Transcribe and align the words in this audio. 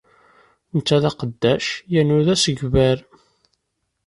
Netta 0.75 0.97
d 1.01 1.03
aqeddac 1.09 1.65
yernu 1.91 2.19
d 2.25 2.27
asegbar. 2.33 2.97